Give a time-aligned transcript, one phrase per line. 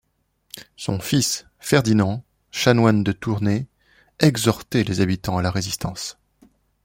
[0.77, 3.67] Son fils, Ferdinand, chanoine de Tournai,
[4.17, 6.17] exhortait les habitants à la résistance.